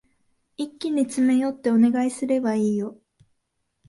[0.57, 2.97] 一気に詰め寄ってお願いすればいいよ。